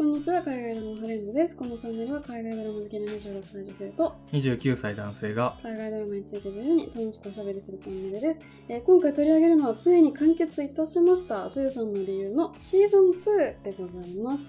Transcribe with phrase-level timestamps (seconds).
[0.00, 1.54] こんにちは、海外ドラマフレンズです。
[1.54, 8.40] このチャンネルは海外ドラマ好きな26歳女性と29歳男性が海外ドラマについて自由に楽しくおしゃべりするチャンネルです。
[8.70, 14.44] えー今回取り上げるのはついに完結いたしました13の理由のシーズン2でございます。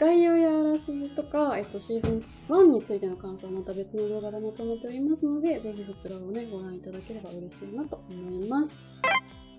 [0.00, 8.80] 概要やあらすじとか、えっと、シーズン1についての感想はまた別の動画でまとめておりますので、ぜひそちらをね、ご覧いただければ嬉しいなと思います。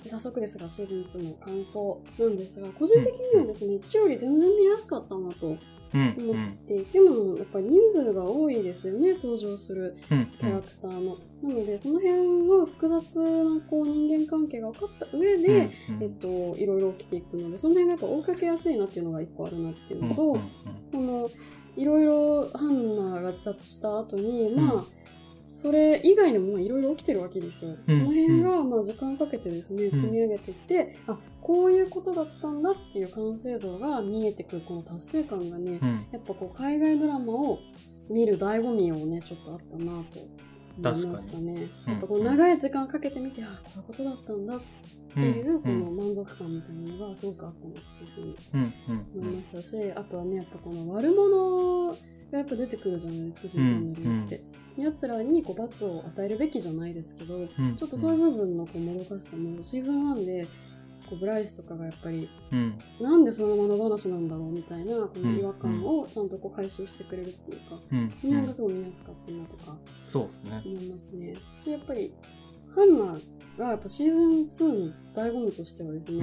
[0.03, 5.57] で早速ですが、シーズン2の感想なんですが、個人的にはですね、1より全然見やすかったなと
[5.93, 6.15] うん。
[6.17, 10.25] う思っんて、っていうのもやっぱり人数が多いですよね、登場するうん。
[10.37, 11.17] キャラクターの。
[11.43, 16.03] なので、その辺の複雑なこう人間関係が分かった上で、うん。
[16.03, 16.27] えっと、
[16.57, 20.31] いろいろ起きていくので、その辺がやっぱ追いかけやすいなっていうのが一個あるなっていうのと、うん。
[20.33, 20.39] うん。
[20.91, 21.29] この
[21.75, 24.83] いろいろハンナが自殺した後に、まあ、うん
[25.59, 27.71] それ以外にもまあいろいろ起きてるわけですよ。
[27.87, 27.99] うん。
[27.99, 29.91] その辺がまあ時間かけてですね、ん。
[29.91, 36.05] 積み上げていって、あこういうことだったんだっていう完成像が見えてくるこの達成感がね、うん。
[36.11, 37.59] やっぱこう海外ドラマを
[38.07, 40.19] 見る醍醐味をねちょっとあったなと
[40.77, 41.69] 思いましたね。
[41.87, 41.93] うん。
[41.93, 44.61] やっぱこう長い時間かけてみて、あこういうことだったんだっ
[45.13, 45.85] ていうこうん。
[45.85, 51.95] の満足感みたいなのがすごくあったなっていうふうに思いましたし、あとはねやっぱこの悪者
[52.31, 54.41] がやっぱ出てくるじゃないですか、ジョージャンの理由って。
[54.77, 57.75] 奴らにこう罰を与えるべきじゃないですけど、うん。
[57.77, 60.47] ちょっとそういう部分のこうもどかしさもシーズン1で
[61.09, 62.79] こうブライスとかがやっぱりうん。
[62.99, 68.09] なんでそのまま話なんだろうみたいなこの違和感をちゃんとこう回収してくれるっていうか、うん。
[68.21, 70.61] 日本がすごい見やすかったなとかそうですね。
[70.65, 71.35] 思いますね。
[71.55, 72.13] しやっぱり
[72.75, 73.17] ハンナ
[73.57, 76.17] がやっぱシーズン2の醍醐味としてはですね、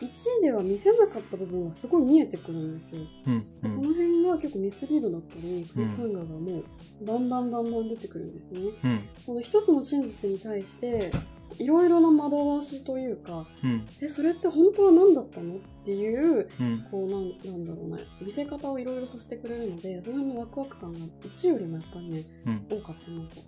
[0.00, 0.08] うん。
[0.08, 3.02] 1では見せなかった部分がすごい見えてくるんですよ。
[3.26, 3.46] うん。
[3.64, 5.88] うそのん辺が結構ミスリードだったり、うん。
[5.88, 6.64] ハンナがもう
[7.04, 8.60] バンバンバンバン出てくるんですね。
[8.84, 9.00] うん。
[9.26, 11.10] この一つの真実に対して
[11.62, 13.86] いろいろな惑わしというかうん。
[14.00, 16.86] えそれって本当は何だったのっていううん。
[16.90, 22.66] こうなんなんだろうな見せ方をいろいろさせてくれるのでその辺のワクワク感が1よりもやっぱりねうん。
[22.68, 23.40] 多かったなと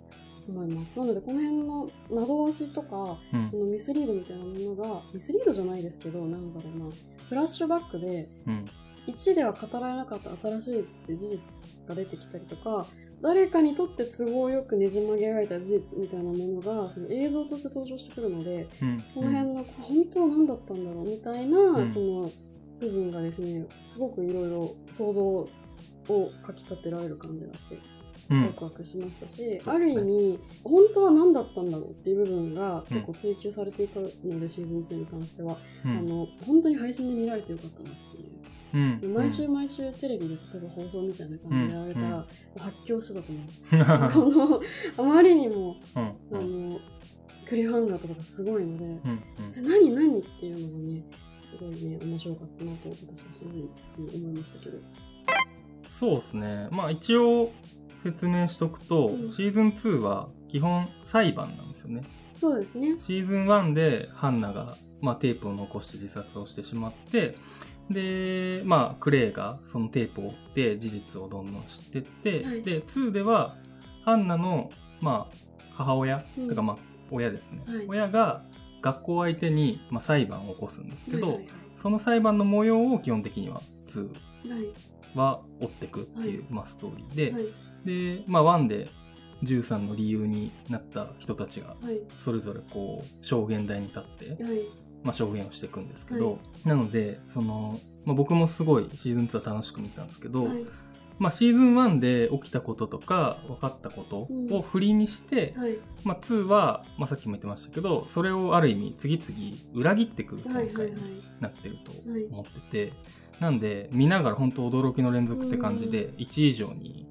[0.47, 0.97] 思います。
[0.99, 3.49] なのでこの辺の惑わしとかうん。
[3.51, 6.85] このミスリードみたいなものがミスリードじゃないですけどなんだろうな
[7.29, 8.65] フラッシュバックでうん。
[9.07, 11.53] 1では語られなかった新しいって事実
[11.87, 12.87] が出てきたりとか
[13.21, 19.03] 誰かにとって都合よくねじ曲げられた事実みたいなものがその映像として登場してくるのでうん。
[19.13, 21.91] この辺の本当は何だったんだろうみたいな、うん。
[21.91, 22.31] その
[22.79, 25.49] 部分がですねすごくいろいろ想像を
[26.45, 27.77] かきたてられる感じがして
[28.29, 28.43] うん。
[28.47, 29.73] ワクワクしましたし、そうですね。
[29.75, 35.91] ある意味本当は何だったんだろうっていう部分が結構追求されていくので、シーズン2に関しては、うん。
[35.91, 38.34] あの本当に配信で見られてよかったなっていう。
[38.75, 39.13] うん。
[39.13, 42.25] 毎週毎週テレビで例えば放送みたいな感じでやられたら、うん
[42.57, 44.11] 発狂してたと思います。
[44.15, 44.19] う。
[44.21, 44.61] んこの
[44.97, 46.01] あまりにもうん。
[46.01, 46.79] あの
[47.47, 48.99] クリフハンガーとかがすごいので、
[49.61, 51.03] 何何っていうのがね
[51.51, 54.79] すごいね面白かったなと私はシーズン2思いましたけど。
[55.87, 56.67] そうですね。
[56.71, 57.51] まあ一応
[58.03, 59.29] 説明しとくと、うん。
[59.29, 62.03] シーズン2は基本裁判なんですよね。
[62.33, 62.95] そうですね。
[62.99, 67.37] シーズン1でハンナが、まあ、テープを残して自殺をしてしまって
[67.89, 72.63] でまあクレイがそのテープを追って事実をどんどん知ってって、はい。
[72.63, 73.55] で2では
[74.03, 75.35] ハンナの、まあ、
[75.73, 76.49] 母親、うん。
[76.49, 76.77] とかまあ
[77.11, 77.85] 親ですね、はい。
[77.87, 78.43] 親が
[78.81, 84.13] 学校相手に、まあ、裁判を起こすんですけど、はいはいその裁判の模様を基本的には2は
[84.45, 84.73] いはい。
[85.13, 86.47] は追っていくっていう、はい。
[86.49, 87.45] まあ、ストーリーで、はい。
[87.85, 88.87] で、まあ、1で
[89.43, 91.99] 13の理由になった人たちがはい。
[92.19, 94.03] それぞれこう証言台に立っ
[94.35, 96.67] て、はいまあ、証言をしていくんですけど、はい。
[96.67, 100.65] なのでその、まあ、僕もすごいシーズン2は楽しく見たんですけど、はい。
[101.17, 105.77] まあ、シーズン1で起きたこととか分かったことを振りにして、はい。
[106.03, 112.25] まあ、2は、まあ、さっきも言ってましたけどそれをある意味次々裏切ってくる展開になってるとはい。
[112.25, 112.93] 思ってて、
[113.39, 117.05] なんで見ながら本当驚きの連続って感じで1以上に、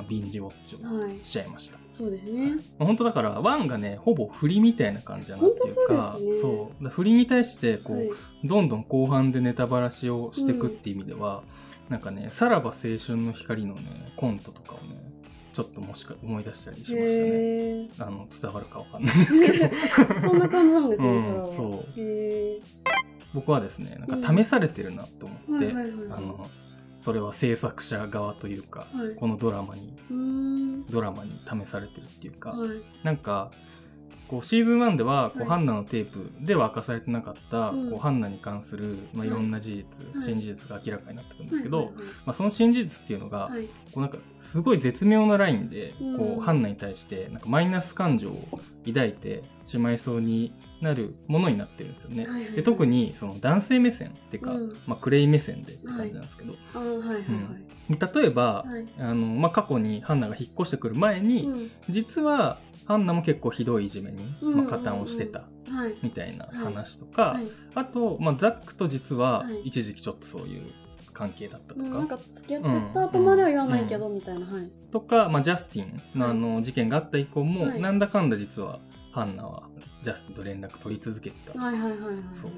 [0.00, 1.18] まあ、ビンジウォッチをはい。
[1.22, 1.78] しちゃいました。
[1.92, 2.52] そうですね。
[2.78, 6.24] まあ本当だから1がねほぼ振りみたいな感じだなっていうかそう。
[6.24, 8.10] ですね振りに対してこう、はい。
[8.44, 11.42] どんどん後半でネタばらしをしていくっていう意味では、
[11.90, 14.96] なんかね「さらば青春の光」のねコントとかをね
[15.52, 17.06] ちょっともしか思い出したりしましたね。
[17.06, 19.64] へあの伝わるかわかんないですけど。
[19.66, 21.12] ー そんな感じなんですね、う
[21.52, 22.00] んそう。
[22.00, 22.60] へ
[23.34, 26.18] 僕はですねなんか試されてるなと思ーって、はいはいはいはい。
[26.18, 26.50] あの
[27.00, 29.14] それは制作者側というか、はい。
[29.14, 30.84] このドラマに。
[30.90, 32.70] ドラマに試されてるっていうか、はい。
[33.02, 33.50] なんか
[34.30, 37.90] こうシーズン1ではこう、はいハンナのテープでは明かされてなかった、うん。
[37.90, 39.28] こうハンナに関する、まあ、はい。
[39.28, 40.24] いろんな事実、はい。
[40.24, 41.92] 新事実が明らかになってくるんですけど、
[42.24, 43.50] まあ、その新事実っていうのが、
[43.92, 46.16] こうなんかすごい絶妙なラインで、うん。
[46.16, 52.28] こうハンナに対してなんかマイナス感情を抱いてしまいそうになるものになってるんですよね。
[52.54, 54.76] で特にその男性目線っていうか、うん。
[54.86, 56.36] まあ、クレイ目線でって感じなんです
[56.72, 57.96] けど、あーはいはいはい。
[57.96, 58.86] で例えば、はい。
[58.98, 61.70] あのまあ、過去にハンナが引っ越してくる前に、うん。
[61.88, 65.40] 実はハンナも結構ひどいいじめに、まあ、加担をしてた。
[65.40, 65.96] はい。
[66.02, 67.44] みたいな話とか、はい。
[67.74, 69.60] あと、まあ、ザックと実ははい。
[69.68, 70.62] 一時期ちょっとそういう
[71.12, 74.46] 関係だったとか、うんなんか付き合ってた後までは言わないけどみたいな。
[74.46, 74.70] はい。
[74.90, 76.32] とか、まあ、ジャスティンのはい。
[76.32, 77.80] あの事件があった以降も、はい。
[77.80, 78.80] なんだかんだ実は
[79.12, 79.64] ハンナは
[80.02, 82.16] ジャスティンと連絡取り続けてた、はいはいはいはい。
[82.32, 82.50] そう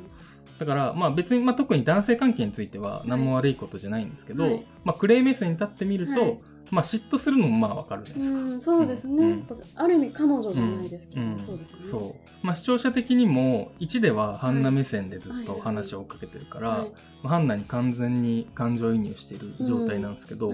[0.63, 4.67] だから、まあ、別に、まあ、特に男性関係については何も悪いことじゃないんですけど、はい。
[4.85, 6.39] まあ、クレイ目線に立ってみると、はい。
[6.71, 8.39] まあ、嫉妬するのもまあわかるじゃないですか。
[8.39, 9.47] うんそうですね、うん。
[9.75, 11.39] ある意味彼女じゃないですけど、うん。
[11.39, 11.85] そうですよね。
[11.85, 12.47] そう。
[12.47, 15.61] まあ、視聴者的にも1ではハンナ目線でずっとはい。
[15.61, 16.93] 話を追っかけてるから、はい。
[17.25, 20.53] まあハンナに完全に感情移入している状態なんですけど、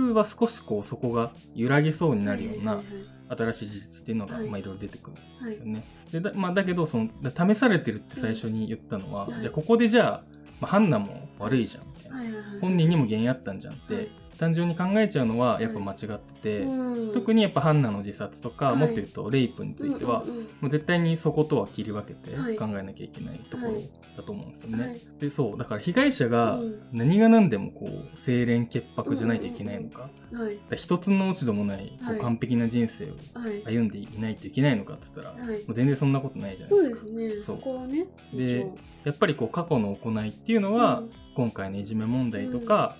[0.00, 2.84] はい2は少しこうそこが揺らぎそうになるようなはい
[3.28, 4.48] 新しい事実っていうのが、はい。
[4.48, 5.84] まあ、いろいろ出てくるんはいですよね。
[6.12, 9.40] でだまあ、だけどそのだ試されてるって最初に言ったのは、うん。
[9.40, 10.22] じゃあここでじゃあ、
[10.60, 12.60] まあ、ハンナも悪いじゃんみたいな、はいはいはい。
[12.60, 17.12] 本人にも原因あったんじゃんって、はい単純に考えちゃうのはやっぱ間違ってて、うん。
[17.12, 18.76] 特にやっぱハンナの自殺とか、はい。
[18.76, 22.56] もっと言うとレイプについては、うんうんうんもう絶対にそことは切り分けてはい。
[22.56, 23.90] 考えなきゃいけないところはい。
[24.16, 24.86] だと思うんですよね。
[24.86, 25.00] はい。
[25.20, 26.80] でそうだから被害者がうん。
[26.92, 30.08] 何が何でもこう清廉潔白じゃないといけないのか,、か
[30.70, 32.20] ら一つの落ち度もないこうはい。
[32.20, 33.62] 完璧な人生をはい。
[33.64, 35.40] 歩んでいないといけないのかっつったら、はい。
[35.40, 36.96] もう全然そんなことないじゃないでか。
[37.00, 37.42] そうですすね。
[37.42, 38.06] そそうこはね
[39.04, 41.10] やっぱりこう過去の行いっていうのは、うん。
[41.36, 42.96] 今回のいじめ問題とか、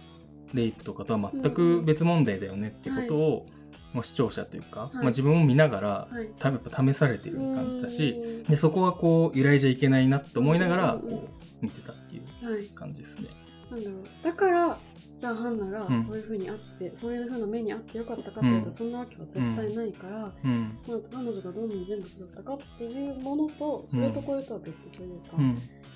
[0.55, 3.47] レイプとかとは全く別問題だよねっていうことを、
[3.93, 6.29] もう視聴者というか、まあ、自分も見ながら、はい。
[6.39, 11.29] たやっぱ試されてる感じだし、うんでそこはこう揺らいじゃいけないなと思いながらうんこ
[11.63, 13.29] う見てたっていうはい感じですね。
[13.71, 14.05] なんだろう。
[14.23, 14.79] だから
[15.17, 16.05] じゃあハンナがうん。
[16.05, 18.75] そういうふうにあって、そういうふうな目にあってよかったかっていうと、うん。
[18.75, 20.79] そんなわけは絶対ないから、うん。
[20.87, 25.37] まあ、彼女がどんな人物だったかっていうものとそれとこれとは別というか、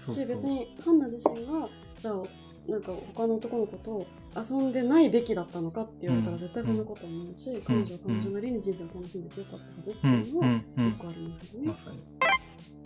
[0.07, 2.23] 別にハンナ自身がじゃあ
[2.71, 4.07] なんか他の男の子と
[4.37, 6.41] 遊んでないべきだったのかって言われたらうん。
[6.41, 10.65] 絶対そんなことはないし、彼女は彼女なりに人生を楽しんでてよかったはずってうんいうのはうん。
[10.77, 10.87] うん。
[10.93, 11.75] 結構ありますよね。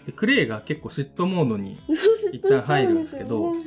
[0.06, 1.78] でクレイが結構嫉妬モードに
[2.32, 3.58] 一旦入るんですけどはい。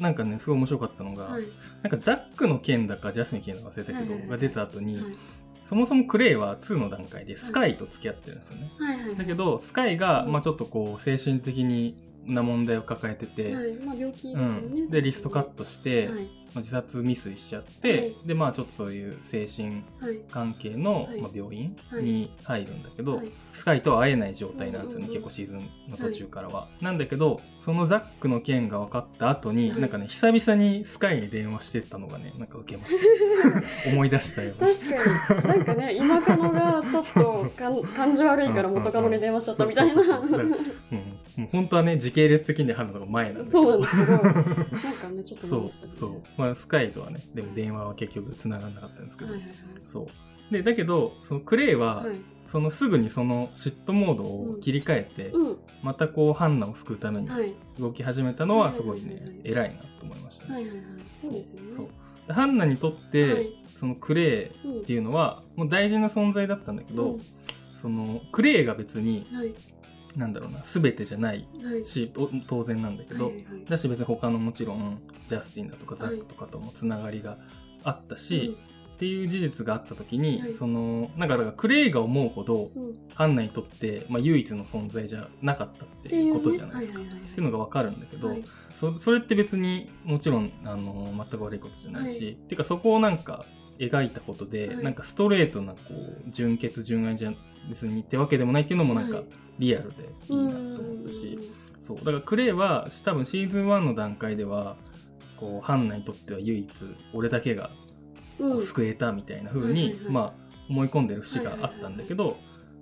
[0.00, 1.42] なんかねすごい面白かったのが、はい。
[1.82, 5.04] なんかザックの件だかジャスの件だか忘れたけど、はいはいはいが出た後に、はい。
[5.64, 8.70] そもそもクレイは2の段階でスカイと付き合ってるんですよね。
[8.78, 11.94] はいはいはいだけどスカイが、うんまあ、ちょっとこう精神的に
[12.28, 13.72] な問題を抱えてて、はい。
[13.74, 16.16] まあ、病気ですうよね、ん、でリストカットして、はい。
[16.16, 16.20] ま
[16.56, 18.16] あ、自殺未遂しちゃって、はい。
[18.26, 20.20] でまあちょっとそういう精神はい。
[20.30, 21.20] 関係の、はい。
[21.20, 22.02] まあ、病院はい。
[22.02, 23.32] に入るんだけど、はい。
[23.52, 26.68] スカイとは会えない状態なんですよね、結構シーズンの途中からは。
[26.80, 29.80] なんだけどそのザックの件が分かった後に、はい。
[29.80, 32.94] なんかね久々にスカイに電話してったのがねなんか受けまし
[33.84, 33.88] た。
[33.90, 34.54] 思い出したよ。
[34.58, 34.68] うな。
[34.68, 35.48] 確かに。
[35.48, 40.02] なんかね今カノがちょっとかん感じ悪いから元カノに電話しちゃったみたいな。
[40.02, 43.52] うん、もう本当はね時系列的にはるのが前なんだけど。
[43.52, 46.22] そうなんですけどなんかねちょっとそうそう。
[46.36, 49.50] まあスカイとはねでも電話は結局繋がらなかったんですけど、はいはい
[49.86, 50.08] そ
[50.50, 50.52] う。
[50.52, 52.08] でだけどそのクレイは、はい。
[52.08, 52.16] はい
[52.48, 55.56] そのすぐにその嫉妬モードを切り替えて、うん。
[55.82, 57.52] またこうハンナを救うためにはい。
[57.78, 59.28] 動き始めたのはすごいね、はいはいはい。
[59.28, 60.54] はい偉いなと思いましたね。
[60.54, 60.86] はいはいはい。
[61.20, 61.76] そうですよね。
[61.76, 61.86] そう。
[62.26, 63.54] でハンナにとって、はい。
[63.76, 67.20] そのクレイうんっていうのはもう大事な存在だったんだけど、うん。
[67.82, 69.52] そのクレイが別にはい
[70.18, 71.84] なんだろうな全てじゃないはい。
[72.46, 73.44] 当然なんだけど、はいはい。
[73.44, 77.38] はいだし別に他のもちろんジャスティンだとかザックとかともつながりが
[77.84, 78.58] あったし、
[78.96, 80.54] っていう事実があった時に、はい。
[80.54, 82.82] そのなんかだからクレイが思うほどうん。
[82.82, 86.98] うんっハンナにとって、まあ、唯一の存在じゃなかったっていうことじゃないですか。
[87.00, 87.30] はいはいはいはい。
[87.30, 88.44] っていうのが分かるんだけど、はい。
[88.74, 92.32] そそれって別にもちろんあの全く悪いことじゃないし、はい。
[92.32, 93.44] っていうかそこをなんか
[93.78, 94.84] 描いたことで、はい。
[94.84, 97.32] なんかストレートなこう純潔純愛じゃ
[97.68, 99.26] 別にってわけでもないっていうのもなんかはい。
[99.58, 101.38] リアルでいいなと思ったし、
[101.82, 101.96] そう。
[101.98, 104.76] だからクレイは多分シーズン1の段階では
[105.36, 106.68] こうハンナにとっては唯一
[107.12, 107.70] 俺だけが
[108.38, 108.52] うん。
[108.52, 110.12] うん救えたみたいな風に、はいはいはい。
[110.12, 110.32] まあ
[110.70, 112.36] 思い込んでる節があったんだけど、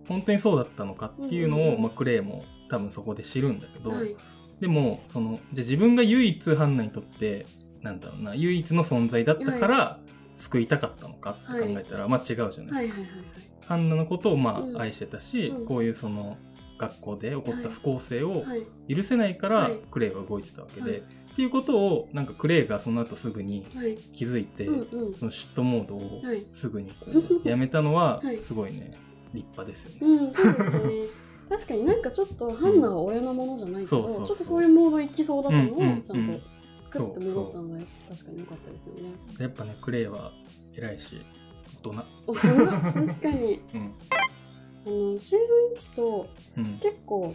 [0.08, 1.82] 本当にそうだったのかっていうのを、うんうんうん。
[1.82, 4.16] まあ、クレイも多分そこで知るんだけど、はい。
[4.60, 7.46] でもそのじゃあ自分が唯一ハンナにとって
[7.82, 9.98] なんだろうな唯一の存在だったから
[10.36, 12.70] 救いたかったのかって考えたら、まあ違うじゃないですか。
[12.70, 13.08] はいはいはい
[13.66, 14.76] ハンナのことをまうん。
[14.76, 15.66] あ愛してたし、うん。
[15.66, 16.36] こういうその
[16.78, 18.94] 学校で起こった不公正をはい。
[18.94, 19.78] 許せないからはい。
[19.90, 21.00] クレイは動いてたわけで、はい。
[21.00, 21.02] っ
[21.34, 23.96] ていうことをなんかクレイがその後すぐにはい。
[23.96, 25.14] 気づいて、うんうん。
[25.14, 27.06] その嫉妬モードをはいすぐにこ
[27.44, 28.92] うやめたのははいすごいね
[29.34, 30.16] 立派ですよね。
[30.16, 31.26] うん、そうですね。
[31.48, 34.26] 確かになんかちょっとハンナは親のものじゃないけど、そうそうそう。
[34.28, 36.40] ちょっとそういうモード行きそうだったのをちゃんと
[36.90, 39.10] クッと戻ったそのが確かに良かったですよね。
[39.38, 40.32] やっぱねクレイは
[40.76, 41.20] 偉いし
[41.82, 42.04] 大人。
[42.26, 42.66] 大人？
[43.06, 43.60] 確かに。
[43.74, 43.94] うん。
[44.86, 46.78] あのシーズン1とうん。
[46.80, 47.34] 結構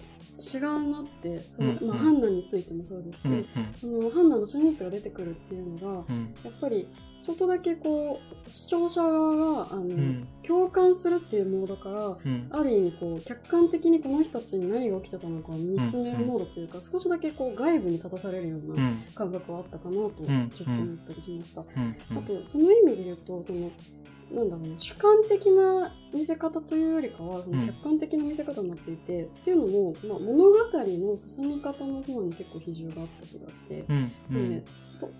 [0.54, 1.68] 違うなって、うん。
[1.68, 1.92] まあ、うん。
[1.92, 3.46] ハンナについてもそうですし、うん。
[3.76, 6.34] そのハンナの真実が出てくるっていうのがうん。
[6.44, 6.88] やっぱり
[7.26, 9.36] ちょっとだけこう視聴者側
[9.66, 10.28] があの、うん。
[10.44, 12.48] 共感するっていうモードからうん。
[12.50, 19.04] ある意味こう客観的にこの人たちに何が起きてたのかを見つめるモードというか、少しだけこう外部に立たされるよううなん。
[19.16, 21.62] 感覚はあったかなとちょんっと思ったりしました。
[21.62, 21.96] うん。
[22.18, 23.72] あとその意味で言うとその
[24.34, 27.68] なんだろうな主観的な見せ方というよりかはそのうん。
[27.68, 34.12] 客観的な見せ方になっていて、っていうのも、まあ、物語の進み方の方に結構比重があった気がして、うん。
[34.32, 34.50] うなん。
[34.50, 34.64] で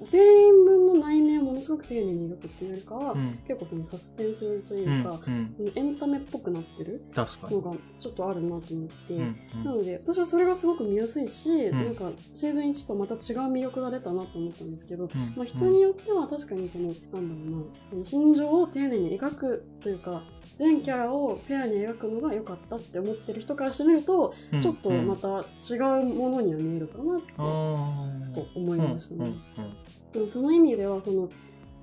[0.10, 3.40] 全員分の内面をものすごく丁寧に描くっていうよりかは、うん。
[3.48, 5.56] 結構そのサスペンスとういうんか、うん。
[5.76, 7.62] エンタメっぽくなってるの。
[7.62, 11.72] がちょっとあるなと思って、うんなので私はそれがすごく見やすいし、ん。
[11.72, 13.20] なんかシーズン1とまた違う
[13.52, 15.34] 魅力が出たなと思ったんですけど、うん。
[15.36, 20.24] まあ、人によっては確かにこの、なんだろうなその心情を丁寧に描くというか
[20.58, 24.62] 全キャラをフェアに描くのが良かったって思ってる人からしてみると、うん。
[24.62, 29.32] ちょっとまた違うものには見えるかなってちょあっと思いましたね。
[29.58, 29.74] うんうん
[30.12, 31.30] でもその意味ではその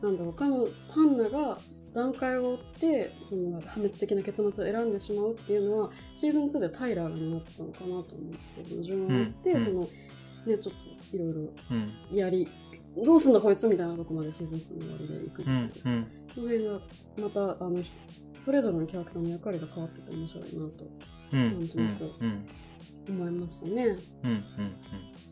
[0.03, 1.59] なんだろう彼女ハンナが
[1.95, 9.65] 段階を追ってその破滅的な結末を選んでしまうっていうのはシーズン2でタイラーが担ったのかなと思ってその順を追って、うん。
[9.65, 9.89] そのね
[10.47, 10.59] ちょっ
[11.11, 12.17] といろいろうん。
[12.17, 12.47] やり
[13.05, 16.81] どうすんだこいつみたいなとこまでシーズン2の終わりでいくじうんゃないですか、うんその辺が
[17.17, 17.91] またあのひ
[18.41, 20.85] それぞれのキャラクターの役割が変わってて面白いなと。
[21.33, 22.47] うんなんとなくうん
[23.09, 23.97] 思いましたね。
[24.23, 24.43] うんうんうん。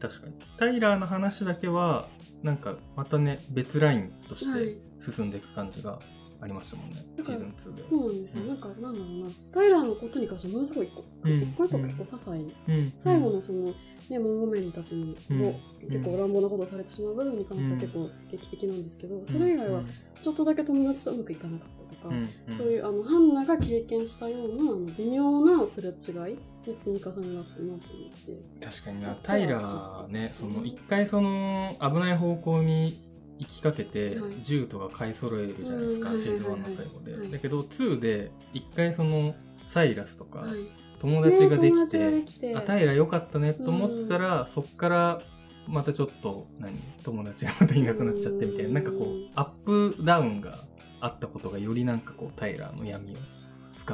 [0.01, 0.33] 確かに。
[0.59, 2.09] タイラーの話だけは
[2.43, 4.67] なんかまたね別ラインとしはい。
[4.67, 4.79] て
[5.13, 5.99] 進んでいく感じが
[6.47, 7.85] ありましたもんね、シーズン2で。
[7.85, 8.49] そうなんですよ、うん。
[8.49, 9.31] なんかなんだろうな。
[9.53, 11.43] タイラーのことに関してはものすごい一個,、うん。
[11.43, 12.93] 一個一個結構些細、うん。
[12.97, 13.75] 最後のその、
[14.11, 15.61] ね、モンゴメリーたちも
[15.91, 19.87] 結構乱暴なことをされてしまう部分に関しては結構劇的なんですけど、それ以外はうん。
[20.23, 22.15] ちょっとだけ友達とうまくいかなかったとか、
[22.57, 25.93] そういうあのハンナが経験したようなあの微妙なすれ違
[26.33, 27.81] いの積み重ねだったなと思っ
[28.61, 28.65] て。
[28.65, 29.19] 確かにな。
[29.23, 33.06] タイラーねその一回その危ない方向に
[33.39, 34.43] 行きかけてはい。
[34.43, 36.61] 銃とか買い揃えるじゃないですか、うんシーズン1はいはい。
[36.63, 37.31] はいの最後で、はい。
[37.31, 39.35] だけど2で一回その
[39.67, 40.59] サイラスとかはい、
[40.99, 42.57] 友達ができて、できて。
[42.57, 45.21] あタイラ良かったねと思ってたら、そっから
[45.67, 46.81] またちょっと何？
[47.03, 50.59] 友達がまたいなくなっちゃってみたいな、うんなんかこうアップダウンが
[51.01, 53.17] あったことがよりなんかこうタイラーの闇を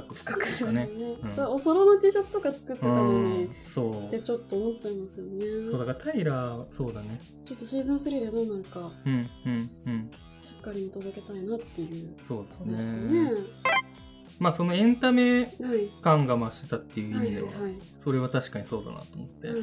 [0.01, 0.89] 深くしてるとかね。
[1.23, 3.55] うんだからおそろの T シャツとか作ってたのに、うん。
[3.67, 4.07] そう。
[4.07, 5.45] ってちょっと思っちゃいますよね。
[5.71, 7.21] そうだからタイラーそうだね。
[7.45, 10.11] ちょっとシーズン3でどうなるかうんうんうん。
[10.41, 12.15] しっかり見届けたいなっていう。
[12.27, 13.31] そうですね。
[14.39, 15.49] まあそのエンタメはい。
[16.03, 17.49] 感が増したっていう意はい味では、
[17.99, 19.59] それは確かにそうだなと思って、はい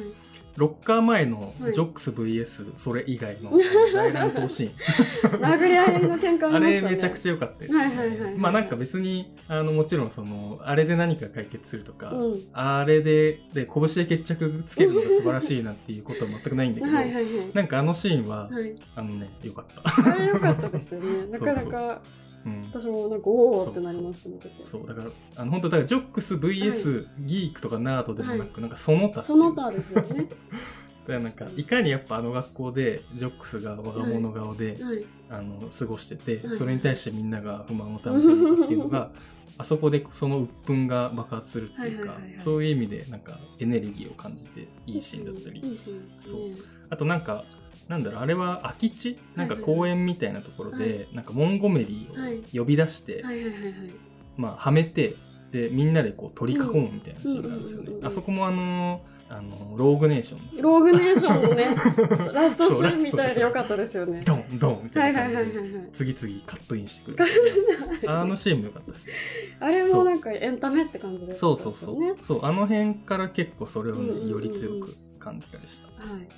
[0.56, 3.52] ロッカー前のはいジョックス VS それ以外の
[3.94, 6.58] 大乱闘シーン 殴り合いの喧嘩あ。
[6.58, 8.34] れめちゃくちゃ良かったですよはいはいはい。
[8.34, 12.40] まあなんか別にあのもちろんそのあれで何か解決するとか、うん。
[12.52, 17.12] あれでで拳で決着つけるのが素晴らしいなっていうことは全くないんだけど、はい。
[17.54, 18.74] なんかあのシーンは、はい。
[18.96, 19.66] あのね良かっ
[20.02, 20.10] た。
[20.10, 21.26] あれ良かったですよね。
[21.30, 22.02] なかなか
[22.44, 24.66] うん、私もなんかおおってなりました見てて。
[24.66, 30.28] そうだからあの本当だからジョックス VS、ギークとかナードでもなく、なんかその他その他ですよね。
[31.06, 35.04] だからなんかいかにやっぱあの学校でジョックスが我が物顔で、はい。
[35.28, 36.56] あの過ごしてて、はい。
[36.56, 38.32] それに対してみんなが不満を溜めてる
[38.64, 39.10] っていうのが
[39.58, 42.40] あそこでその鬱憤が爆発するっていうか、はいはいはいはい。
[42.40, 46.38] そういう意味でなんかエネルギーを感じていいシーンだったり、いいシーンですね。
[46.88, 47.44] あとなんか
[47.88, 49.18] なんだろうあれは空き地？
[49.36, 49.78] なんかはいはいはい。
[49.78, 51.14] 公園みたいなところで、はい。
[51.14, 52.40] なんかモンゴメリはい。
[52.42, 53.72] ーを呼び出して、はいはいはいはい。
[54.36, 55.16] まあはめて
[55.52, 57.90] でみんなでこう取り囲むみたいなシーンがあるんですよね。
[58.02, 61.66] あそこもあのあのローグネーションローグネーションのね、
[62.34, 64.22] ラストシーンみたいでよかったですよね。
[64.26, 65.88] ドンドンみたはいいはいな感じではいはいはい。
[65.92, 67.24] 次々カットインしてくる
[68.08, 69.12] あのシーンも良かったですね
[69.60, 71.56] あれもなんかエンタメって感じで、そう。
[71.56, 72.14] そうそう、ね。
[72.22, 75.86] そうあの辺から結構それをね、より強く感じたりした。
[75.86, 76.28] はい。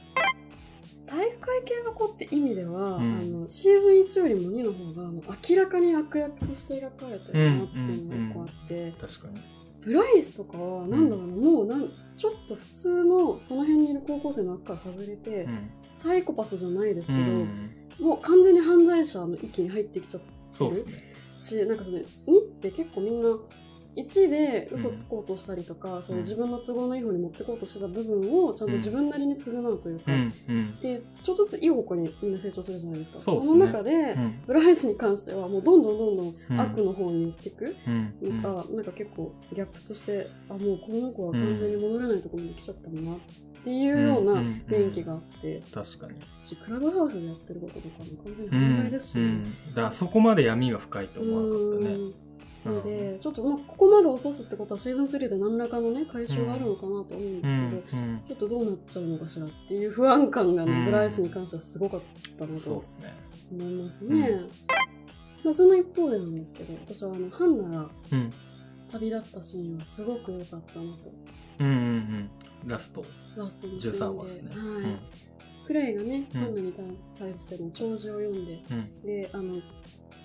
[1.13, 3.19] 体育会系の子って意味では、うん。
[3.19, 9.41] あのシーズン1よりも2の方がもう明らかに悪役として描かれてるなっていうのが一個あって、確かに。
[9.85, 15.71] ブライスとかはなんだろうな、もうなんちょっと普通のその辺にいる高校生の枠から外れて、うん。
[15.93, 17.71] サイコパスじゃないですけど、うん。
[18.01, 20.33] もう完全に犯罪者の域に入ってきちゃってる。
[20.51, 21.13] そうですね。
[21.41, 22.05] しなんかその2っ
[22.61, 23.29] て結構みんな
[23.97, 30.81] 1で嘘つこうとしたりとか、そういう自分の都合のいい方に持ってこうとしてた部分をちゃんと自分なりに償うというか、うんうん。
[30.81, 33.21] でちょっとずついい方向にみんな成長するじゃないですか。
[33.21, 33.47] そね。
[33.47, 34.41] の中で、うん。
[34.47, 37.77] ブライスに関してはもうどんどんどんどうんん悪の方に行っていく。
[37.87, 38.15] うん。
[38.23, 38.77] うのが、ん。
[38.77, 43.19] なんか結構ギャップとしてあもうこの子は完全に戻れないところに来ちゃったんだなっ
[43.65, 46.15] ていうような雰囲気があって、確かに。
[46.43, 49.19] しクラブハウスでやってることとかも完全に犯罪ですし、
[49.69, 52.32] だからそこまで闇が深いと思わなかったね
[52.65, 60.85] ので、ちょっとまあここまで落とすってことはシーズン3で何らかのね回収があるのかなと思うんですけど、うんちょっとどうなっちゃうのかしらっていう不安感がね、うん。
[60.87, 62.01] ブライスに関してはすごかっ
[62.39, 64.29] たうん、なと思いますね。
[64.29, 64.49] うん
[65.45, 68.33] まあその一方でなんですけど私はあのハンナがうん。
[68.93, 71.13] 旅立ったシーンはすごく良かったなと。
[71.61, 72.31] うんうん
[72.63, 72.69] うん。
[72.69, 73.05] ラスト。
[73.37, 73.99] ラストのシーンで。
[73.99, 74.51] 13話ですね。
[74.51, 75.67] はい。
[75.67, 76.41] クレイがね、うん。
[76.41, 76.87] ハンナに対
[77.19, 78.61] 対しての弔辞を読んで
[79.03, 79.61] であの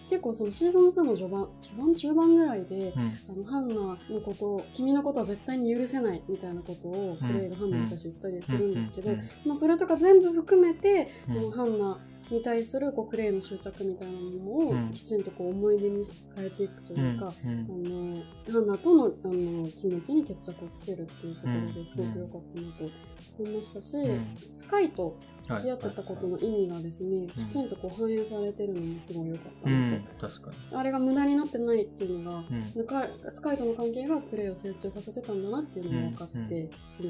[0.09, 3.13] 結構そのシーズン2の序盤序盤中盤ぐらいで、うん。
[3.29, 9.11] あのハンナのことを君のことは絶対に許せないみたいなことをクレイがハンナに対して言ったりするんですけど、
[9.45, 11.35] まあ、それとか全部含めて、うん。
[11.35, 14.91] このハンナに対するこうクレイの執着みたいなものをうん。
[14.91, 16.05] きちんとこう思い出に
[16.35, 18.23] 変えていくというか、うん。
[18.49, 22.91] あのハンナとのあの気持ちに決着をつけるっていうところですごく良かったなと
[23.39, 24.35] 思いましたし、ん。
[24.35, 27.27] スカイと付き合ってたことの意味がですね、い。
[27.27, 30.27] きちんとこう反映されてるのもすごい良かったうなと。
[30.27, 30.29] ん。
[30.29, 30.77] 確かに。
[30.77, 32.43] あれが無駄になってないっていうのが、
[32.75, 32.85] うん。
[32.85, 36.69] かスカイとの関係がクレイを成長させてたんだなっていうのが分かって、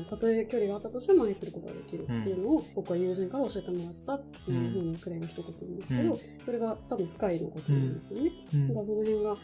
[0.10, 6.20] たとえ距離があったとしても愛することができるっていうのを、僕は友人から教えてもらったっていうふうにクレイが一言言うんですけど、うん。
[6.46, 8.32] それが多分スカイのことなんですよね。
[8.54, 8.68] うん。
[8.68, 9.38] だからその辺が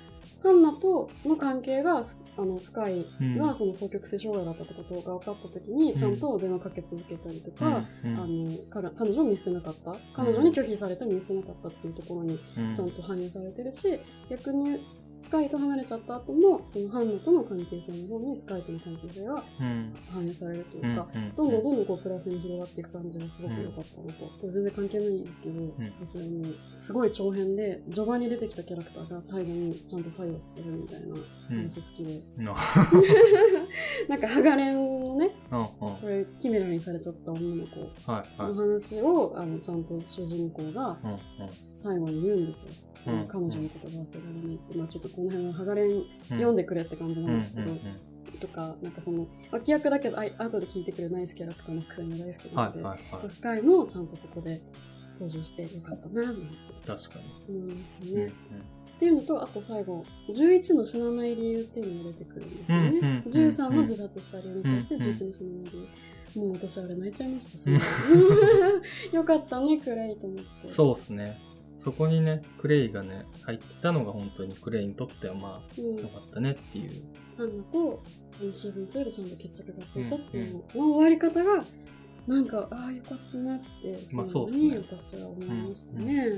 [0.43, 3.37] ハンナとの関係がスあのスカイうん。
[3.37, 5.95] がその双極性障害だったってことが分かった時に、ん。
[5.95, 8.19] ちゃんと電話かけ続けたりとか、うん。
[8.19, 9.95] あの彼彼女を見捨てなかった。
[10.13, 12.75] 彼女に拒否されても見捨てなかったっていうところにうん。
[12.75, 14.79] ちゃんと反映されてるし、逆に
[15.13, 19.95] スカイと離れちゃった後もそのハンナとの関係性の方にスカイとの関係性がうん。
[20.11, 21.49] 反映されるというか、うんどん。
[21.49, 32.55] どんどんどんこうプラスに広がっていく感じがすごく良かったのと、これ全然関係ないんですけど、私はもうすごい長編で序盤に出てきたキャラクターが最後にちゃんと作用するみたいなうん話好きで、の
[34.07, 35.67] なんかハガレンのねうんうん。
[35.67, 38.53] これキメラにされちゃった女の子はいはい。
[38.53, 41.19] の話をあのちゃんと主人公がうんうん。
[41.77, 42.69] 最後に言うんですよ。
[43.07, 47.79] うん彼女のことが忘れられないって、まあ、ちょっとこの辺はハガレン読んでくれって感じなんですけど、うんうん
[48.39, 53.29] とかなんかその脇役だけどあい後で聞いてくるナイスキャラクターのくせに大好きうんなので、はいはいはい。
[53.29, 54.59] スカイもちゃんとここで
[55.13, 56.41] 登場してよかったなって
[56.87, 57.57] 確かに。
[57.59, 58.31] 思いますうんね。
[59.03, 62.87] っていうのとあと最後11の死なない理由っていうのが出てくるんですよね。
[62.87, 65.71] うんうんうん13の自殺した理由に対してうんうん11の死なない理
[66.35, 66.39] 由。
[66.39, 67.69] もう私あれ泣いちゃいました
[69.15, 70.69] よかったねクレイと思って。
[70.69, 71.37] そうっすね。
[71.77, 75.97] そこにねクレイがね入ってたのが本当にクレイにとってはまあうん。
[75.97, 76.91] 良かったねっていう。
[77.37, 78.01] ハンナと
[78.51, 81.63] シーズン2でちゃんと決着がついたっていうのの終わり方が
[82.25, 86.31] なんかああよかったなってまあそのにそうっ私は思いましたね。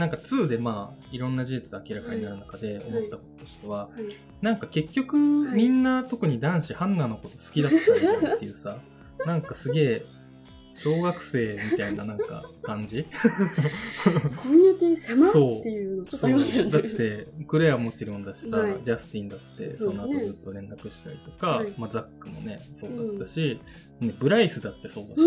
[0.00, 4.16] なんか2でまあいろんな事実明らかになる中で思ったこととしては、はい。
[4.40, 5.20] なんか結局い
[5.52, 8.78] みんな特に男子ハンナのこと好きだったんじゃんっていうさ
[9.26, 10.06] なんかすげえ
[10.74, 13.06] 小学生みたいななんか感じ？
[14.42, 16.70] コミュニティ狭っていうのちょっとありますよね。
[16.70, 18.78] だってクレアもちろんだしさ、はい。
[18.82, 21.74] ジャスティンだってその後ずっと連絡したりとか、はい。
[21.76, 23.60] まあ、ザックもねそうだったし、
[24.00, 25.22] ね、ブライスだってそうだった。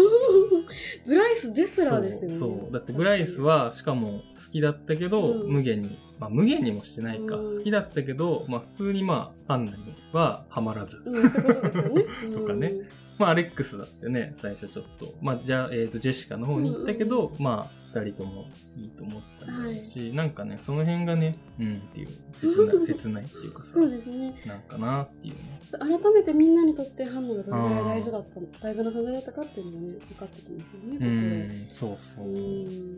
[1.05, 2.37] ブライスですらですよね。
[2.37, 5.51] そうだってブライスはしかも好きだったけど、うん。
[5.51, 7.57] 無限に、まあ、無限にもしてないか、うん。
[7.57, 9.77] 好きだったけど、まあ、普通にまあハンナに
[10.13, 11.03] はハマらず、
[12.33, 12.67] とかね。
[12.67, 15.13] うんまあアレックスだってね最初ちょっと。
[15.21, 24.41] まあじゃあ、えー、とジェシカの方に行ったけど、まあ2人ともいいと思ったんだろうし、なんかねその辺がねうんっていう切ない 切ないっていうかさそうですね。
[24.45, 25.59] なんかなっていうね。
[25.79, 30.85] 改めてみんなにとってハンナがどれぐらい大事だった大事な存在だったかっていうのがね分かってきますよね。
[30.85, 32.25] ここうでんそうそう。
[32.25, 32.97] うん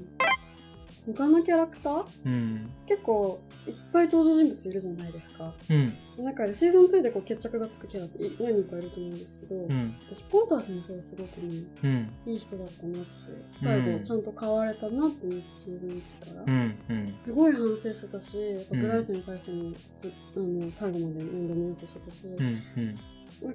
[1.05, 2.05] 他のキャラクター？
[2.25, 2.69] うん。
[2.87, 5.53] 結構いっぱい登場人物いるじゃないですか。
[5.69, 5.93] うん。
[6.23, 9.95] 中でシーズン2でこう決着がつくキャラってい何人かいると思うんですけど、うん。
[10.07, 12.09] 私ポーター先生すごくねうん。
[12.25, 13.07] いい人だったなって
[13.61, 17.15] 最うん後ちゃんと変われたなって思ってシーズン1から、うんうん。
[17.23, 22.45] すごい反省してたしやっぱブライスに対しても、そあの最後まで面倒見ようとしてたし、うんう
[22.81, 22.99] ん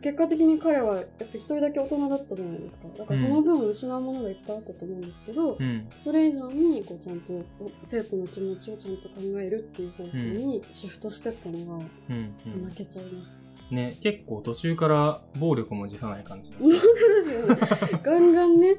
[0.03, 2.89] 結果的に彼はやっぱ一人だけ大人だったじゃないですか。
[2.99, 5.89] だからその分失うものがいっぱいあったと思うんですけど、うん。
[6.05, 7.45] それ以上にこうちゃんと
[7.85, 13.51] 生徒の気持ちをちゃんと考えるっていう方向にシフトしてったのが泣けちゃいました。
[13.75, 16.83] ね結構途中から暴力も辞さない感じ本当で
[17.23, 18.01] すよね。
[18.03, 18.75] ガンガンね、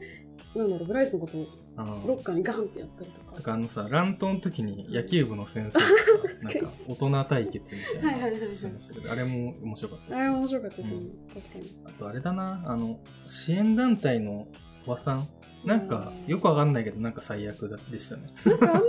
[0.56, 3.36] なんだろうブライスのことロッカーにガンってやったりとか。
[3.36, 5.86] だからあのさ乱闘の時に野球部の先生とさ
[6.44, 10.16] なん確か大人対決みたはいなしてましたけどあれも面白かったです。
[10.18, 10.98] あれ面白かったですね、
[11.34, 11.78] 確かに。
[11.86, 12.64] あとあれだな。
[12.66, 14.48] あの支援団体の
[14.86, 15.28] おばさん。
[15.64, 18.24] なんかよくわかんないけどなんか最悪だでしたね。
[18.46, 18.84] なんかあんまり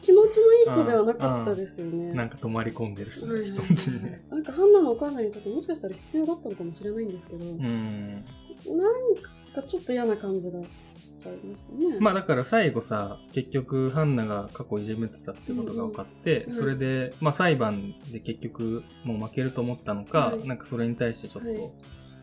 [0.00, 2.14] 気持ちのいい人ではなかったですよね。
[2.14, 3.72] なんか泊まり込んでるし、はいはい人はい。
[3.72, 4.18] んちにね。
[4.30, 8.24] なんかハンナのお母さんにとってもしかしたら必要だったのかもしれないんですけど、うん
[8.76, 9.14] なん
[9.54, 11.98] かちょっと嫌な感じがしちゃいましたね。
[12.00, 16.58] まあだから最後さ結局ハンナが過去いじめてたってことが分かって、うんうん。
[16.58, 21.72] それで、まあ、裁判で結局もう負けると思ったのか、はいなんかそれに対してちょっと、はい。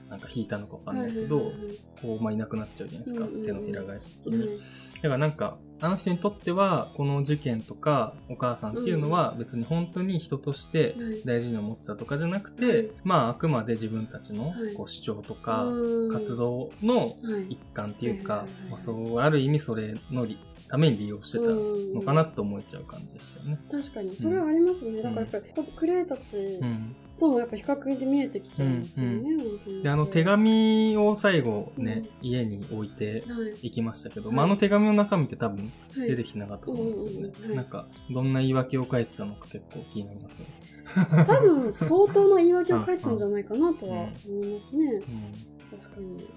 [0.09, 1.51] なんか引いたのか分かんはないいけど、
[1.99, 3.45] こう、まあ、いなくなっちゃうじゃないですか、うんうんうん。
[3.45, 11.21] 手のひら返しとね、はいだからなんかあの人にとってはこの事件とかお母さんっていうのは別に本当に人としてはい。
[11.25, 12.91] 大事に思ってたとかじゃなくて、はい。
[13.03, 14.73] まああくまで自分たちのはい。
[14.73, 16.11] こう主張とかうん。
[16.11, 17.07] 活動のは
[17.49, 17.53] い。
[17.53, 23.59] 一環っていうかまあそうある意味それのりために利用してたのかなって思えちゃう感じでしたよね。
[23.71, 25.43] 確かにそれはありますね、だからやっぱり
[25.75, 29.39] クレイたちうん、とのやっぱ比較で見えてきちゃうんですよね、うん。
[29.39, 34.35] 本当にであの手紙を最後ね、う家に置いてはいいきましたけど、はい。
[34.35, 36.09] まあ、あの手紙の中身って多分はい。
[36.09, 40.45] 出てきてなかったと思うんですけどね、なんかどんな言い訳を書いてたのか結構気になりますね。
[41.25, 45.01] 多分相当な言い訳を書いてたんじゃないかなとは思いますね、
[45.71, 46.27] 確かに。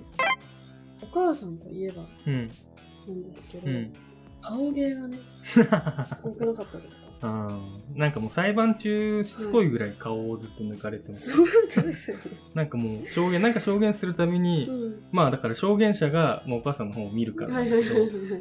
[1.01, 2.51] お母さんといえばうんうん
[3.09, 3.93] なんですけど、うん
[4.41, 5.63] 顔芸がね す
[6.23, 11.47] ごくなかったですかあーなんかもう裁判中しつこいぐらい顔をずっと抜かれてました、そう
[11.77, 12.23] なんですよね、
[12.55, 17.87] なんかもう証言なんか証言するたびに、うん、まあだから証言者がもうお母さんの方を見るからだけど、はい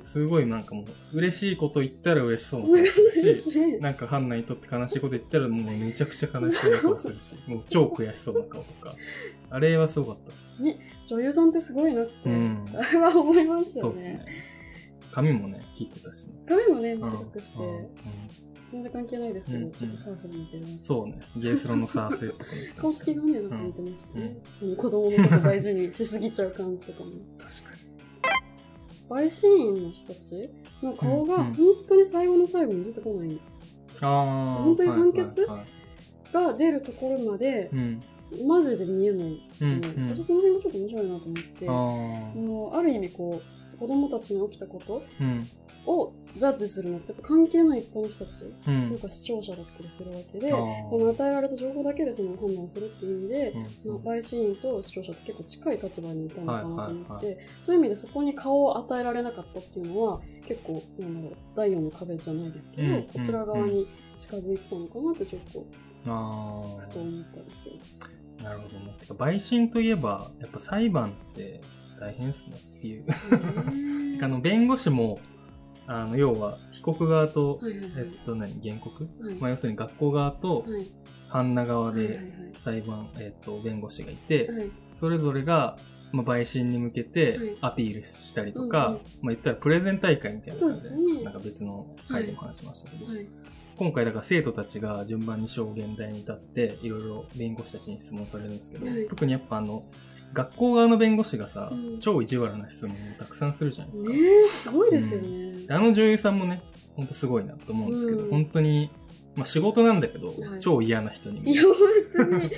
[0.04, 0.86] すごいなんかもう
[1.18, 8.94] 嬉しいこと言ったら嬉しそうな顔する嬉しなんかハンナにとって悲しいこと言ったらもうめちゃくちゃ悲しそうな顔するしもう超悔しそうな顔とか。
[9.50, 10.46] あれはすごかったです。
[11.06, 12.68] 女優さんってすごいなって、うん。
[12.76, 13.92] あれは思いましたよね。
[13.92, 14.26] そうですね
[15.18, 16.36] 髪もね切ってたしね。
[16.48, 17.02] 髪もねうん。
[17.02, 17.76] 短くして、うん。
[17.76, 17.90] うん。
[18.72, 19.72] 全然関係ないですけど、うん。
[19.72, 21.20] ちょっとサーセル似てるなそうね。
[21.38, 24.76] ゲースロのサーセとか見てました顔つきがねなんか似てましたね、うん。
[24.76, 27.10] 子供のこと大事にしすぎちゃう感じとかも。
[27.40, 27.70] 確か
[29.10, 30.50] 陪審員の人たち
[30.84, 31.54] の顔がうん。
[31.56, 33.28] 本当に最後の最後に出てこない。
[33.30, 33.42] に
[34.02, 35.48] ああ本当に判決
[36.32, 38.04] が出るところまでうん。
[38.46, 40.24] マジで見えないじゃないですか、うんうん。
[40.24, 41.68] 私その辺がちょっと面白いなと思って。
[41.68, 45.04] あもうある意味こう子供たちに起きたこと
[45.86, 48.92] をジャッジするのって関係ない一般の人たちうん。
[48.92, 54.04] とか視聴者だったりするわけで、あこの与えられた情報だけでその判断するっていう意味で、ーうん。
[54.04, 63.88] まあ陪審員と視聴者って結構近い立場にいたのかなと思って、そういう意味でそこに顔を与えられなかったっていうのは結構なんだろう第四の壁じゃないですけど、うんこちら側に
[64.18, 65.66] 近づいてたのかなってちょっと
[66.08, 67.74] あふと思ったんですよ。
[68.42, 68.96] あなるほどね。
[69.10, 71.62] 陪審といえばやっぱ裁判って
[72.00, 73.06] 大変っすねっていう。
[74.22, 75.20] あの弁護士も
[75.86, 77.92] あの要は被告側と、はいはいはい。
[77.98, 79.36] えっと何原告、はい。
[79.36, 80.86] まあ、要するに学校側とはい。
[81.30, 82.20] ハンナ側はいはいで
[82.56, 84.58] 裁判、えっと弁護士がいて、はい。
[84.60, 85.78] はいそれぞれが、
[86.12, 87.58] まあ、陪審に向けてはい。
[87.62, 89.00] アピールしたりとか、うんうん。
[89.00, 91.24] まあ、言ったらプレゼン大会みたいな感じですか。
[91.24, 93.28] なんか別の回でも話しましたけど、はい。
[93.78, 99.84] 今回だから生徒たちが順番に証言台に立っていろいろ弁護士たちに質問されるんですけど、はい特にやっぱあの
[100.34, 102.00] 学校側の弁護士がさ、うん。
[102.00, 104.10] 超意地悪な質問をたくさんするじゃないですか。
[104.10, 105.66] ねえすごいですよね。
[105.68, 106.62] であの女優さんもね、
[106.96, 108.30] ほんとすごいなと思うんですけど、うん。
[108.30, 108.92] 本当に、
[109.36, 110.60] まあ、仕事なんだけど、はい。
[110.60, 111.74] 超嫌な人に見いやえる。
[112.18, 112.52] 本当に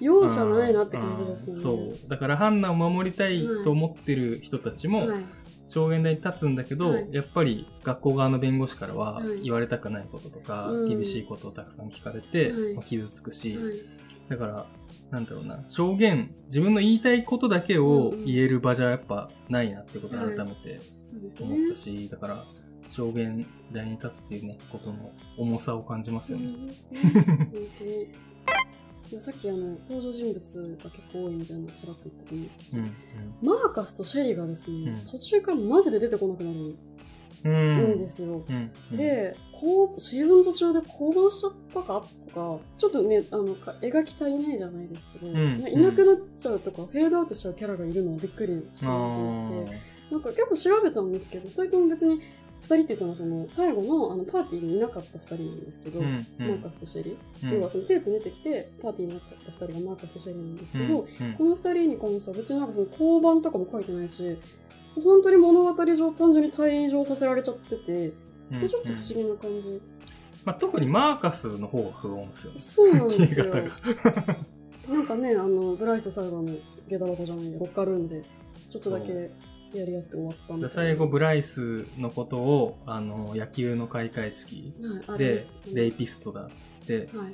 [0.00, 1.60] 容赦ないなって感じですよね。
[1.60, 1.96] うん。
[1.96, 2.08] そう。
[2.08, 5.24] だからハンナを守りたいと思ってる人たちも、はい。
[5.68, 7.08] 証言台に立つんだけど、はい。
[7.12, 9.42] やっぱり学校側の弁護士からははい。
[9.42, 10.88] 言われたくないこととか、うん。
[10.88, 12.74] 厳しいことをたくさん聞かれて、はい。
[12.74, 13.74] まあ傷つくし、はい
[14.30, 14.66] だから
[15.10, 15.64] なんだろうな。
[15.66, 20.80] 証言自分の言いたいことだけを言える場じゃやっぱないなってことを改めて
[21.40, 21.76] 思っねた。
[21.76, 22.44] し、だから
[22.90, 26.72] 証言台に立つっていうねことの重さを感じますよね。
[29.18, 32.94] さっきあの登場人物が結構多いみたいなのちらっと言ったと思うんですけど、うん
[33.42, 35.00] マーカスとシェリーがですね、うん。
[35.10, 36.76] 途中からマジで出てこなくなるう
[37.48, 37.52] ん。
[37.52, 37.54] う
[37.88, 38.42] んんですよ。
[38.48, 38.70] うん。
[38.92, 38.96] うん。
[38.96, 45.58] でこうシーズン途中で降板しちゃったかとかちょっとねあのか描き足りないじゃないですけど、ん。
[45.58, 52.20] いなくなっちゃうとか、フェードアウトしちゃうキャラがいるのはびっくりしたなとあ思ってーなんか結構調べたんですけど2人とも別に
[52.62, 56.26] 2人っていうのはその最後のあのパーティーにいなかった2人なんですけど、うん。
[56.40, 56.48] うん。
[56.48, 57.56] マーカスとシェリー、うん。
[57.56, 61.26] 要はそのテープ出てきてパーティーになった2人がマーカスとシェリーなんですけど、うん。
[61.26, 61.34] うん。
[61.34, 64.38] この2人に関しては別になんかその交番とかも書いてないし
[64.96, 69.80] 本当に物語上単純に退場させられちゃってて、うんちょっと不思議な感じ、
[70.44, 72.58] まあ、特にマーカスの方が不穏ですよね。
[72.58, 73.46] そうなんですよ。
[74.88, 76.56] なんかねあのブライス最後の
[76.88, 78.24] 下駄箱じゃないロッカールームで
[78.70, 79.30] ちょっとだけ
[79.72, 84.74] やり合って終わったんでだ最後ブライスのことをあの野球の開会式
[85.16, 87.32] でレイピストだっつって、はい、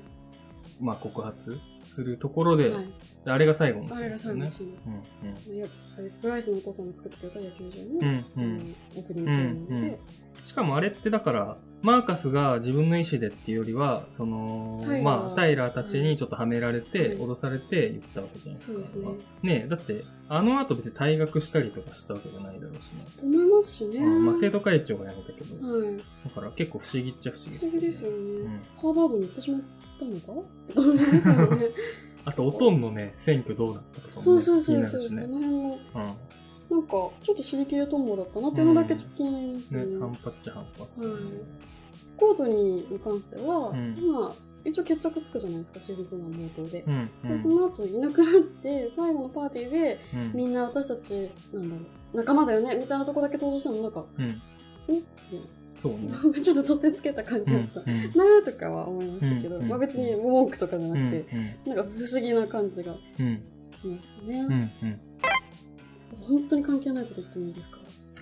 [0.80, 1.58] まあ、告発
[1.96, 2.84] するところで、はい、
[3.24, 4.50] あれが最後のシーンですよね。
[6.10, 8.42] スプライスのお父さんが作ってくれた野球場に、うんうん。
[8.42, 8.76] うん。
[8.96, 9.98] オープニングセレモニーで、うんうん。
[10.44, 17.16] しかもあれってだからマーカスが自分の意思でっていうよりはそのまあタイラーたちにちょっとはめられて、はい。
[17.16, 18.86] 脅されて言ったわけじゃないですか。
[18.86, 19.06] すね。
[19.42, 23.04] ねえだってあの後別に退学したりとかしたわけじゃないだろうしね。
[23.18, 23.98] と思いますしね。
[23.98, 25.96] うんまあ、生徒会長が辞めたけど、はい。
[25.96, 28.16] だから結構不思議っちゃ不思議不思議ですよね。
[28.16, 28.60] うん。
[28.76, 29.60] ハーバードに行ってしまっ
[29.98, 30.40] たのか？
[30.40, 31.66] ってすよね。
[32.24, 35.26] あと、おとんのね、選挙どうなったとかも、ね、そうそうそう気そう、ね。
[35.26, 36.02] の辺も、うん。
[36.02, 39.86] なんか、ちょっと刺激でトンボだったなっていうのだけ気になりましたね。
[39.86, 41.00] ね、反発っちゃ反発。
[41.00, 41.22] はい
[42.18, 44.32] コートに関しては、うんまあ、
[44.64, 46.82] 一応決着つくじゃないですか、シーズン2の冒頭で。
[46.86, 47.10] うん。
[47.24, 47.30] うん。
[47.30, 51.82] でその後いなくなって、最後のパーティーで、うんみんな私たち、なんだろ
[52.14, 54.24] う、仲間だよねみたいなとこだけ登場したの、なんか、うん。
[54.88, 55.02] え？
[55.76, 56.08] そうね。
[56.42, 57.90] ちょっと取ってつけた感じうんだった。。
[57.90, 61.10] うんなーとかは思いましたけど、うんまあ別に文句とかじゃなうん。
[61.10, 61.26] くて、
[61.66, 63.44] なんか不思議な感じがうん。
[63.74, 64.72] しましたね。
[66.26, 67.78] 本当に関係ないこと言ってもいいですか？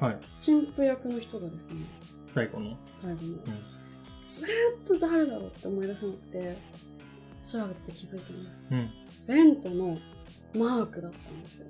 [0.07, 0.19] はい。
[0.45, 1.77] 神父役の人がですね、
[2.31, 2.77] 最後の？
[2.93, 3.39] 最後の、うん。
[4.21, 4.49] ずー
[4.97, 6.57] っと誰だろうって思い出せなくて、
[7.49, 8.61] 調べてて気づいたんです。
[8.71, 8.91] うん。
[9.29, 9.99] レントの
[10.55, 11.67] マークだったんですよ。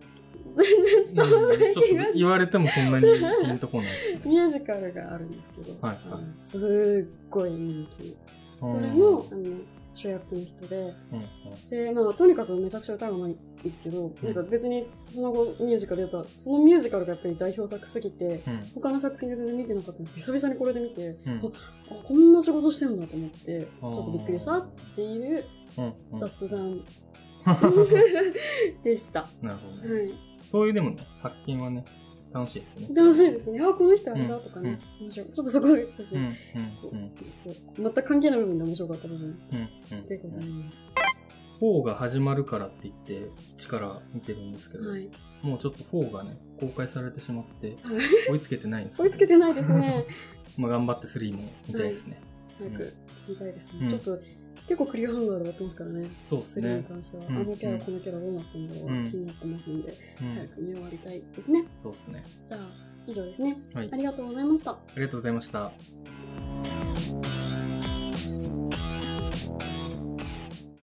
[0.57, 3.07] 全然伝わらない気が言われてもそんなに
[3.45, 4.21] ピンとこないね。
[4.25, 8.17] ミュージカルがあるんですけど、はいあのすっごい人気。
[8.61, 9.45] それうんのあの
[9.95, 11.71] 主役の人で、うん。
[11.71, 18.61] で、まあ、とにかくめちゃくちゃ歌がうまいんですけど、うんなんか別にその後ミュージカルやった、そのミュージカルがやっぱり代表作すぎて、うん。
[18.75, 21.53] 他の作品で全然見てなかったんですけど、久々にこれで見て、うん。
[21.91, 24.67] あこんな仕事してるんだと思って、ちょっとびっくりしたっ
[24.97, 25.45] ていう
[25.79, 25.95] うん。
[26.13, 26.19] うん。
[26.19, 26.81] 雑談
[28.83, 29.27] でした。
[29.43, 30.01] なるほどね。
[30.01, 30.15] はい。
[30.51, 31.85] そういうでもね、発見はね、
[32.33, 32.95] 楽しいですね。
[32.95, 33.61] 楽しいですね。
[33.61, 34.81] あ、この人あれだとかね。
[35.01, 35.27] 面白い。
[35.31, 36.23] ちょっとそこが私、うん。
[36.23, 36.33] うん。
[37.17, 39.69] 実は全く関係ない部分で面白かった部分うん。
[39.99, 40.07] うん。
[40.07, 40.95] でございます。
[41.61, 45.09] 4が始まるからって言って、1から見てるんですけど、はい。
[45.43, 47.97] もうちょっと4がね、公開されてしまって、はい
[48.31, 50.05] 追いつけてないんです追いつけてないですね。
[50.59, 52.21] まあ頑張って3も見たいですね。
[52.59, 52.93] 早く
[53.29, 53.73] 見たいですね。
[53.83, 56.11] うんちょっと結構クリアハンガーで終わってますからね。
[56.25, 56.85] そうです3にね。
[56.89, 61.65] 関しては、うんあのキャラ、うんこのキャラどうなったんだろう、うん気になってますんで、うん早く見終わりたいですね。
[61.83, 62.25] そうですね。
[62.47, 62.61] じゃあ、
[63.07, 63.57] 以上ですね。
[63.75, 63.97] はいあ。
[63.97, 64.71] りがとうございました。
[64.73, 65.73] ありがとうございました。